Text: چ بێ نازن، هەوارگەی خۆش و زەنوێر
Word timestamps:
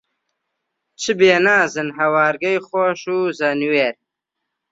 چ 1.01 1.03
بێ 1.19 1.33
نازن، 1.45 1.89
هەوارگەی 1.99 2.63
خۆش 2.67 3.01
و 3.15 3.19
زەنوێر 3.39 3.95